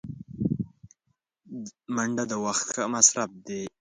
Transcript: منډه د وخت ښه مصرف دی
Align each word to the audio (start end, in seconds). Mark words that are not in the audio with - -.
منډه 1.95 2.23
د 2.31 2.33
وخت 2.45 2.67
ښه 2.73 2.83
مصرف 2.93 3.31
دی 3.45 3.61